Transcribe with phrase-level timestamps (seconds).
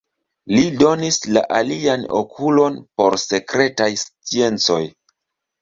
[0.53, 4.83] Li donis la alian okulon por sekretaj sciencoj.